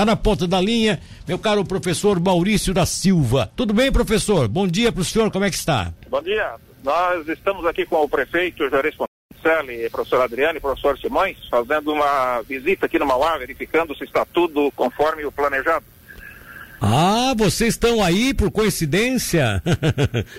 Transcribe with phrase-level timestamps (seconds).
[0.00, 3.52] Tá na ponta da linha, meu caro professor Maurício da Silva.
[3.54, 4.48] Tudo bem, professor?
[4.48, 5.92] Bom dia para o senhor, como é que está?
[6.08, 6.54] Bom dia.
[6.82, 12.40] Nós estamos aqui com o prefeito Juarez Poncelli, professor Adriano e professor Simões, fazendo uma
[12.48, 15.84] visita aqui no Mauá, verificando se está tudo conforme o planejado.
[16.80, 19.62] Ah, vocês estão aí por coincidência?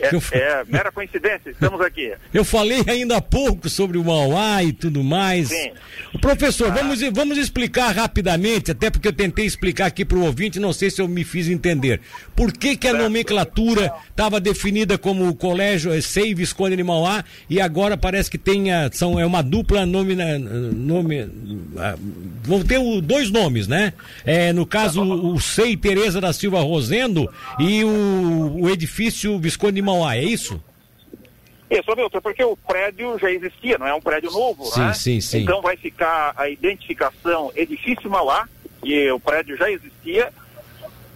[0.01, 2.13] É, é, mera coincidência, estamos aqui.
[2.33, 5.49] Eu falei ainda há pouco sobre o Mauá e tudo mais.
[5.49, 5.71] Sim.
[6.19, 6.73] Professor, ah.
[6.73, 10.89] vamos, vamos explicar rapidamente, até porque eu tentei explicar aqui para o ouvinte, não sei
[10.89, 12.01] se eu me fiz entender.
[12.35, 13.03] Por que, que a certo.
[13.03, 18.71] nomenclatura estava definida como colégio é, Sei Visconde de Mauá e agora parece que tem
[18.71, 21.29] a, são, é uma dupla nome, nome
[22.43, 23.93] vão ter dois nomes, né?
[24.25, 29.81] É, no caso, o Sei Tereza da Silva Rosendo e o, o edifício Visconde de
[29.81, 30.61] Mauá, é isso?
[31.69, 34.93] Isso, Milton, porque o prédio já existia, não é um prédio novo, sim, né?
[34.93, 35.43] Sim, sim.
[35.43, 38.47] Então vai ficar a identificação Edifício Mauá,
[38.83, 40.33] que o prédio já existia,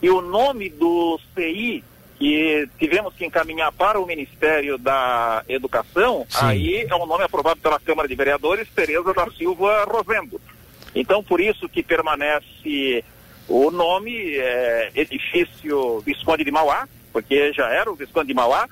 [0.02, 1.84] e o nome do CI
[2.18, 6.46] que tivemos que encaminhar para o Ministério da Educação, sim.
[6.46, 10.40] aí é um nome aprovado pela Câmara de Vereadores, Tereza da Silva Rosendo.
[10.94, 13.04] Então, por isso que permanece
[13.48, 18.68] o nome é, Edifício Visconde de Mauá, porque já era o Visconde de Mauá,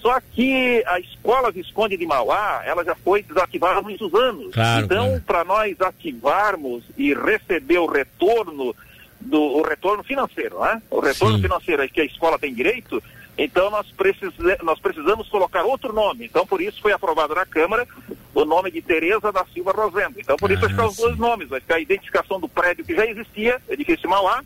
[0.00, 4.54] só que a escola Visconde de Mauá, ela já foi desativada há muitos anos.
[4.54, 8.74] Claro, então, para nós ativarmos e receber o retorno
[9.20, 10.80] do o retorno financeiro, né?
[10.90, 11.42] O retorno Sim.
[11.42, 13.02] financeiro que a escola tem direito,
[13.38, 16.24] então nós, precisa, nós precisamos colocar outro nome.
[16.24, 17.86] Então, por isso foi aprovado na Câmara
[18.34, 20.18] o nome de Tereza da Silva Rosendo.
[20.18, 21.48] Então, por isso ah, vai ficar os dois nomes.
[21.48, 24.42] Vai ficar a identificação do prédio que já existia, edifício Mauá,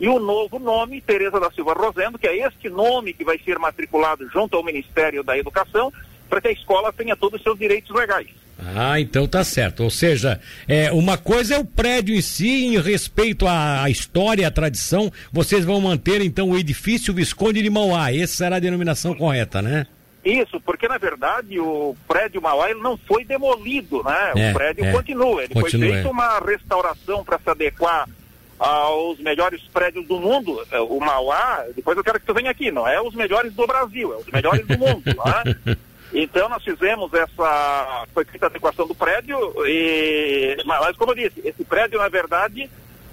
[0.00, 3.58] e o novo nome, Tereza da Silva Rosendo, que é este nome que vai ser
[3.58, 5.92] matriculado junto ao Ministério da Educação,
[6.28, 8.28] para que a escola tenha todos os seus direitos legais.
[8.58, 9.84] Ah, então tá certo.
[9.84, 14.46] Ou seja, é, uma coisa é o prédio em si, em respeito à, à história,
[14.46, 18.12] à tradição, vocês vão manter então o edifício Visconde de Mauá.
[18.12, 19.86] Essa será a denominação correta, né?
[20.24, 24.32] Isso, porque na verdade o prédio Mauá ele não foi demolido, né?
[24.36, 25.44] É, o prédio é, continua.
[25.44, 26.10] Ele continua, foi feito é.
[26.10, 28.08] uma restauração para se adequar
[28.58, 30.66] aos melhores prédios do mundo.
[30.70, 33.66] É, o Mauá, depois eu quero que tu venha aqui, não é os melhores do
[33.66, 35.76] Brasil, é os melhores do mundo, né?
[36.12, 39.36] Então nós fizemos essa, foi feita a adequação do prédio
[39.66, 42.70] e, mas como eu disse, esse prédio na verdade,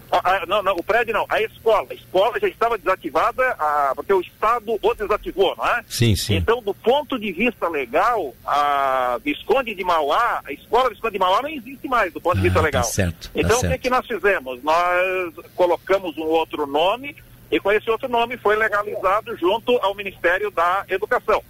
[0.09, 3.91] a, a, não, não, o prédio não, a escola, a escola já estava desativada a,
[3.95, 5.83] porque o Estado o desativou, não é?
[5.89, 6.35] Sim, sim.
[6.35, 11.41] Então do ponto de vista legal, a Visconde de Mauá, a escola Visconde de Mauá
[11.41, 12.83] não existe mais do ponto de vista ah, tá legal.
[12.83, 13.65] Tá certo, tá então certo.
[13.65, 14.63] o que, que nós fizemos?
[14.63, 17.13] Nós colocamos um outro nome
[17.51, 21.43] e com esse outro nome foi legalizado junto ao Ministério da Educação.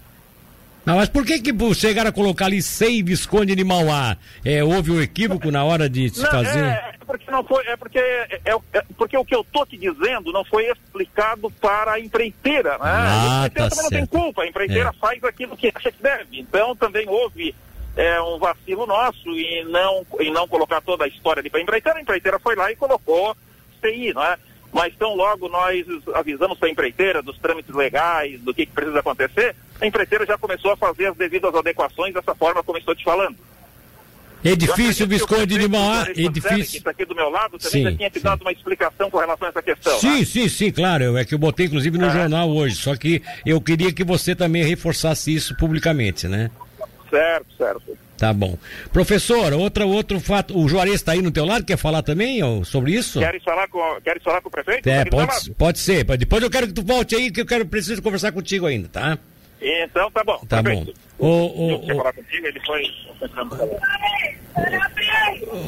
[0.85, 4.18] Não, mas por que que chegaram a colocar ali Sei Visconde de Mauá?
[4.44, 6.63] É, houve um equívoco na hora de se não, fazer?
[6.63, 9.66] É, é, porque não foi, é porque é, é, é, porque o que eu tô
[9.66, 12.78] te dizendo não foi explicado para a empreiteira, né?
[12.81, 13.94] Ah, a empreiteira tá também certo.
[13.94, 14.94] não tem culpa, a empreiteira É.
[15.00, 16.40] faz aquilo que acha que deve.
[16.40, 17.56] Então também houve
[17.97, 21.63] é, um vacilo nosso em não, em não colocar toda a história ali para a
[21.63, 21.97] empreiteira.
[21.97, 23.35] A empreiteira foi lá e colocou
[23.81, 24.38] CI, não é?
[24.72, 29.00] Mas tão logo nós avisamos para a empreiteira dos trâmites legais, do que, que precisa
[29.00, 33.03] acontecer, a empreiteira já começou a fazer as devidas adequações dessa forma como estou te
[33.03, 33.36] falando.
[34.44, 36.78] Edifício Visconde de Mauá, Que edifício...
[36.78, 39.47] está aqui do meu lado, também Sim, já tinha te dado uma explicação com relação
[39.47, 40.00] a essa questão.
[40.00, 40.25] Sim, né?
[40.25, 41.18] sim, sim, claro.
[41.18, 42.09] É que eu botei inclusive no Ah.
[42.09, 42.75] jornal hoje.
[42.75, 46.52] Só que eu queria que você também reforçasse isso publicamente, né?
[47.09, 47.97] Certo, certo.
[48.19, 48.57] Tá bom.
[48.94, 50.57] Professor, outra, outro fato.
[50.57, 53.19] O Juarez está aí no teu lado, quer falar também ó, sobre isso?
[53.19, 54.88] Queres falar com, queres falar com o prefeito?
[54.88, 56.03] É, Tá pode, pode ser.
[56.18, 59.18] Depois eu quero que tu volte aí, que eu quero, preciso conversar contigo ainda, tá?
[59.61, 60.38] Então tá bom.
[60.47, 60.93] Tá perfeito.
[61.17, 61.75] bom.
[61.77, 62.83] Ô, falar contigo, ele foi.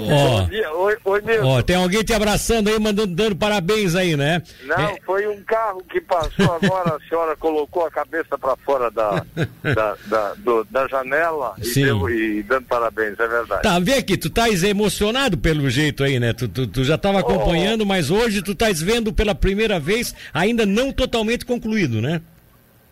[0.09, 0.47] ó.
[0.77, 4.41] Oi, oi ó, tem alguém te abraçando aí, mandando, dando parabéns aí, né?
[4.65, 8.89] Não, É, foi um carro que passou agora, a senhora colocou a cabeça para fora
[8.91, 9.25] da,
[9.63, 13.63] da, da, do- da janela e, deu- e dando parabéns, é verdade.
[13.63, 16.33] Tá, vê aqui, tu estás emocionado pelo jeito aí, né?
[16.33, 20.65] Tu, tu, tu já estava acompanhando, mas hoje tu estás vendo pela primeira vez, ainda
[20.65, 22.21] não totalmente concluído, né?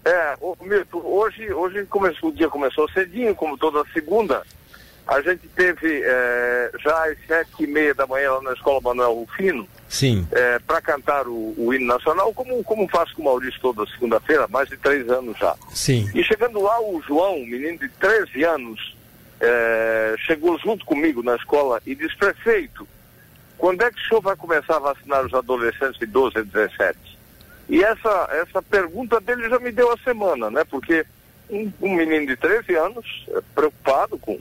[0.06, 4.44] É, ô, Milton, hoje, hoje começou, o dia começou cedinho, como toda segunda.
[5.08, 9.14] A gente teve é, já às sete e meia da manhã lá na Escola Manuel
[9.14, 10.28] Rufino, Sim.
[10.66, 14.68] para cantar o, o hino nacional, como, como faço com o Maurício toda segunda-feira, mais
[14.70, 15.56] de três anos já.
[15.72, 16.10] Sim.
[16.14, 18.96] E chegando lá, o João, um menino de 13 anos,
[19.40, 22.88] eh, chegou junto comigo na escola e disse, prefeito,
[23.58, 27.15] quando é que o senhor vai começar a vacinar os adolescentes de 12 a 17?
[27.68, 30.64] E essa, essa pergunta dele já me deu a semana, né?
[30.70, 31.06] Porque
[31.50, 34.40] um, um menino de 13 anos, eh, preocupado com,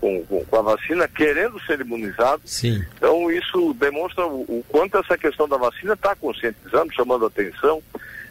[0.00, 2.42] com, com, a vacina, querendo ser imunizado.
[2.44, 2.84] Sim.
[2.96, 7.82] Então, isso demonstra o, o quanto essa questão da vacina está conscientizando, chamando atenção.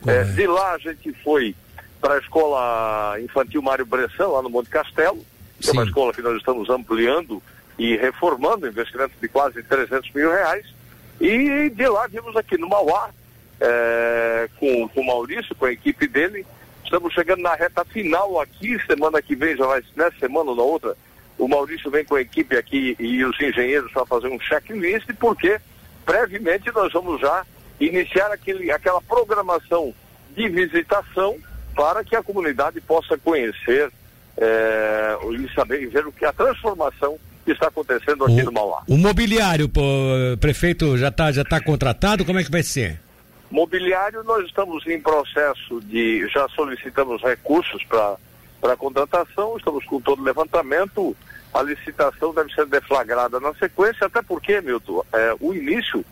[0.06, 1.56] É, de lá a gente foi
[2.02, 5.26] para a escola infantil Mário Bressão, lá no Monte Castelo,
[5.60, 7.42] que é uma escola que nós estamos ampliando
[7.80, 10.66] e reformando, investimento de quase 300 mil reais.
[11.22, 13.10] E de lá vimos aqui no Mauá,
[13.60, 16.46] é, com, com o Maurício, com a equipe dele.
[16.84, 20.64] Estamos chegando na reta final aqui, semana que vem, já vai, nessa semana ou na
[20.64, 20.96] outra,
[21.38, 25.60] o Maurício vem com a equipe aqui e os engenheiros para fazer um checklist, porque
[26.06, 27.46] brevemente nós vamos já
[27.80, 29.94] iniciar aquele, aquela programação
[30.36, 31.38] de visitação
[31.76, 33.92] para que a comunidade possa conhecer
[34.38, 38.52] é, e saber e ver o que a transformação que está acontecendo aqui o, no
[38.52, 38.84] Mauá.
[38.88, 39.82] O mobiliário, pô,
[40.40, 42.24] prefeito, já está já tá contratado?
[42.24, 43.00] Como é que vai ser?
[43.54, 46.28] Mobiliário, nós estamos em processo de.
[46.30, 48.18] Já solicitamos recursos para
[48.64, 51.16] a contratação, estamos com todo o levantamento.
[51.54, 56.04] A licitação deve ser deflagrada na sequência, até porque, Milton, é, o início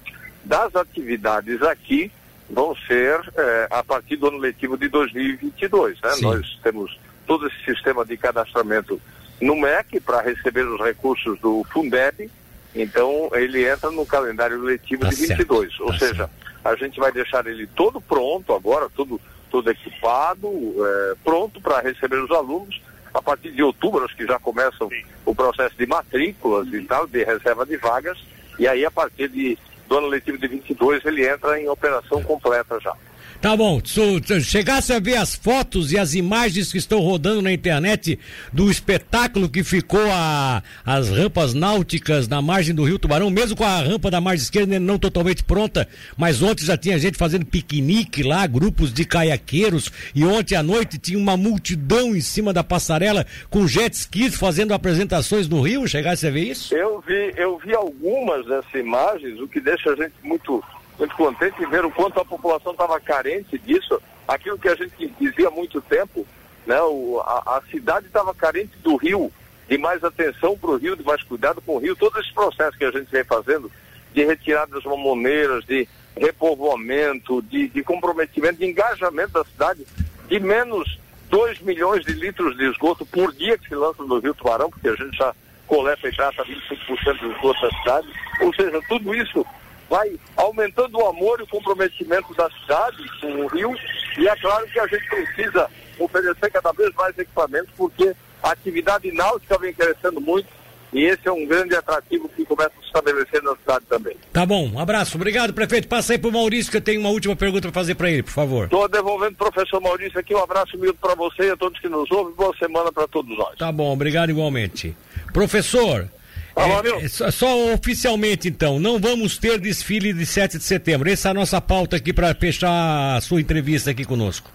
[0.46, 2.12] das atividades aqui
[2.48, 6.00] vão ser é, a partir do ano letivo de 2022.
[6.00, 6.12] Né?
[6.22, 9.02] Nós temos todo esse sistema de cadastramento
[9.42, 12.30] no MEC para receber os recursos do Fundeb,
[12.76, 15.70] então ele entra no calendário letivo tá de 22.
[15.70, 15.82] Certo.
[15.82, 16.41] Ou tá seja, certo.
[16.64, 19.20] A gente vai deixar ele todo pronto agora, tudo,
[19.50, 22.82] tudo equipado, é, pronto para receber os alunos.
[23.14, 24.90] A partir de outubro, acho que já começam
[25.26, 28.18] o processo de matrículas e tal, de reserva de vagas,
[28.58, 32.80] e aí a partir de, do ano letivo de 22 ele entra em operação completa
[32.80, 32.96] já.
[33.42, 37.52] Tá bom, se chegasse a ver as fotos e as imagens que estão rodando na
[37.52, 38.20] internet
[38.54, 43.64] do espetáculo que ficou a, as rampas náuticas na margem do Rio Tubarão, mesmo com
[43.64, 48.22] a rampa da margem esquerda não totalmente pronta, mas ontem já tinha gente fazendo piquenique
[48.22, 53.26] lá, grupos de caiaqueiros, e ontem à noite tinha uma multidão em cima da passarela
[53.50, 56.76] com jet skis fazendo apresentações no Rio, chegasse a ver isso?
[56.76, 60.64] Eu vi, eu vi algumas dessas imagens, o que deixa a gente muito
[61.02, 64.00] muito contente em ver o quanto a população estava carente disso.
[64.28, 66.28] Aquilo que a gente dizia há muito tempo,
[66.66, 66.80] né?
[66.82, 69.32] O, a, a cidade estava carente do rio,
[69.68, 71.96] de mais atenção para o rio, de mais cuidado com o rio.
[71.96, 73.72] Todo esse processo que a gente vem fazendo
[74.14, 79.88] de retirada das mamoneiras, de repovoamento, de, de comprometimento, de engajamento da cidade,
[80.28, 81.00] de menos
[81.30, 84.90] 2 milhões de litros de esgoto por dia que se lança no Rio Tubarão, porque
[84.90, 85.34] a gente já
[85.66, 88.08] coleta e trata 25% do esgoto da cidade.
[88.42, 89.44] Ou seja, tudo isso
[89.92, 93.76] vai aumentando o amor e o comprometimento da cidade com o rio
[94.18, 99.12] e é claro que a gente precisa oferecer cada vez mais equipamentos porque a atividade
[99.12, 100.48] náutica vem crescendo muito
[100.94, 104.16] e esse é um grande atrativo que começa a se estabelecer na cidade também.
[104.34, 105.16] Tá bom, um abraço.
[105.16, 105.88] Obrigado, prefeito.
[105.88, 108.32] Passa aí pro Maurício que eu tenho uma última pergunta para fazer para ele, por
[108.32, 108.66] favor.
[108.66, 110.36] Estou devolvendo o professor Maurício aqui.
[110.36, 112.34] Um abraço humilde para você e a todos que nos ouvem.
[112.36, 113.58] Boa semana para todos nós.
[113.58, 114.96] Tá bom, obrigado igualmente.
[115.32, 116.10] Professor,
[116.56, 121.10] é, é, só, só, oficialmente então, não vamos ter desfile de 7 de setembro.
[121.10, 124.52] Essa é a nossa pauta aqui para fechar a sua entrevista aqui conosco.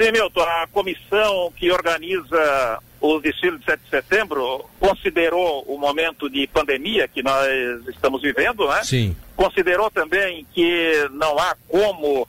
[0.00, 6.28] Sim, Milton, a comissão que organiza os desfiles de 7 de setembro considerou o momento
[6.28, 7.48] de pandemia que nós
[7.88, 8.82] estamos vivendo, né?
[8.82, 9.16] Sim.
[9.36, 12.28] Considerou também que não há como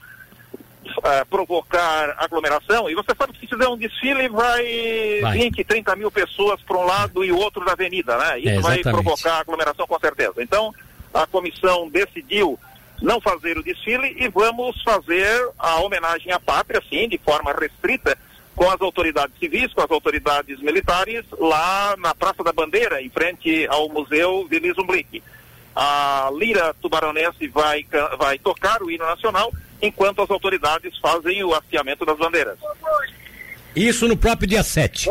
[1.02, 2.88] uh, provocar aglomeração.
[2.88, 5.38] E você sabe que se fizer um desfile, vai, vai.
[5.38, 8.38] 20, 30 mil pessoas para um lado e outro da avenida, né?
[8.38, 10.34] Isso é, vai provocar aglomeração com certeza.
[10.38, 10.72] Então,
[11.12, 12.58] a comissão decidiu
[13.00, 18.16] não fazer o desfile e vamos fazer a homenagem à pátria, sim, de forma restrita,
[18.54, 23.88] com as autoridades civis, com as militares, lá na Praça da Bandeira, em frente ao
[23.88, 25.22] Museu Vilis Umblick.
[25.74, 27.84] A Lira Tubaronense vai,
[28.18, 29.50] vai tocar o hino nacional
[29.82, 32.58] enquanto as autoridades fazem o hasteamento das bandeiras.
[33.74, 35.10] Isso no próprio dia 7.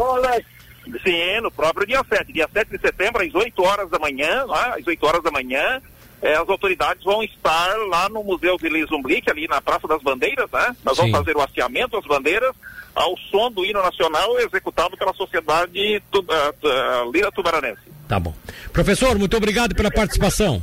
[1.04, 2.32] Sim, no próprio dia 7.
[2.32, 5.82] Dia 7 de setembro, às 8 horas da manhã, lá, às 8 horas da manhã,
[6.22, 10.50] eh, as autoridades vão estar lá no Museu Vilis Umblick, ali na Praça das Bandeiras,
[10.52, 10.76] né?
[10.84, 11.04] Nós Sim.
[11.04, 12.56] vamos fazer o hasteamento das bandeiras
[12.96, 17.82] ao som do hino nacional executado pela Sociedade tu, uh, uh, Lira Tubaranense.
[18.08, 18.34] Tá bom.
[18.74, 20.62] Professor, muito obrigado pela participação.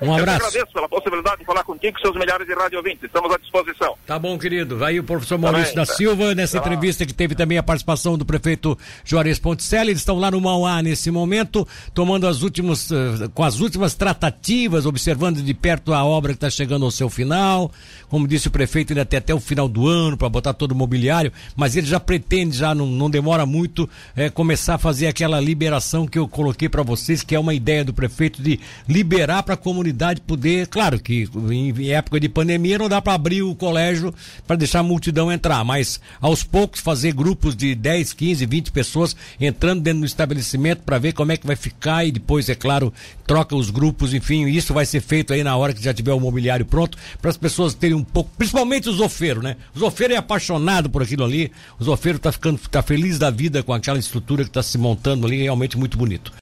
[0.00, 0.42] Um abraço.
[0.42, 3.04] Eu agradeço pela possibilidade de falar contigo com seus milhares de rádio ouvintes.
[3.04, 3.94] Estamos à disposição.
[4.06, 4.78] Tá bom, querido.
[4.78, 7.62] Vai aí o professor Maurício tá da Silva nessa tá entrevista que teve também a
[7.62, 9.90] participação do prefeito Juarez Ponticelli.
[9.90, 14.86] Eles estão lá no Mauá nesse momento, tomando as últimas, uh, com as últimas tratativas,
[14.86, 17.70] observando de perto a obra que está chegando ao seu final.
[18.08, 20.74] Como disse o prefeito, ele até até o final do ano para botar todo o
[20.74, 25.40] mobiliário, mas ele já pretende, já não, não demora muito, é, começar a fazer aquela
[25.40, 29.56] liberação que eu coloquei para vocês, que é uma ideia do prefeito de liberar para
[29.56, 29.87] comunidade
[30.26, 34.14] poder, claro que em época de pandemia não dá para abrir o colégio
[34.46, 39.16] para deixar a multidão entrar, mas aos poucos fazer grupos de 10, 15, 20 pessoas
[39.40, 42.92] entrando dentro do estabelecimento para ver como é que vai ficar e depois, é claro,
[43.26, 46.20] troca os grupos, enfim, isso vai ser feito aí na hora que já tiver o
[46.20, 49.56] mobiliário pronto, para as pessoas terem um pouco, principalmente os ofeiros, né?
[49.74, 53.62] Os ofeiros é apaixonado por aquilo ali, os ofeiros tá ficando, tá feliz da vida
[53.62, 56.32] com aquela estrutura que está se montando ali, realmente muito bonito.